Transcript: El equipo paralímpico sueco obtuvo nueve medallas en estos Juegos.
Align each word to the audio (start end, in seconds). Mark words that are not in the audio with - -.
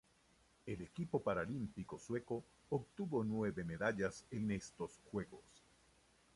El 0.65 0.81
equipo 0.81 1.21
paralímpico 1.21 1.99
sueco 1.99 2.43
obtuvo 2.71 3.23
nueve 3.23 3.63
medallas 3.63 4.25
en 4.31 4.49
estos 4.49 4.97
Juegos. 5.11 5.43